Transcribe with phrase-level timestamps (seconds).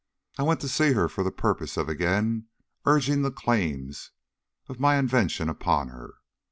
[0.35, 2.47] I went to see her for the purpose of again
[2.87, 4.09] urging the claims
[4.67, 6.15] of my invention upon her.